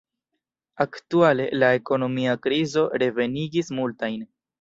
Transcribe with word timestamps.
Aktuale, 0.85 1.43
la 1.63 1.69
ekonomia 1.79 2.33
krizo 2.47 2.87
revenigis 3.05 3.71
multajn. 3.81 4.25